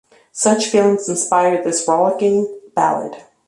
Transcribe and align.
Such 0.31 0.65
feelings 0.65 1.07
inspired 1.09 1.63
this 1.63 1.87
rollicking 1.87 2.47
ballad. 2.73 3.17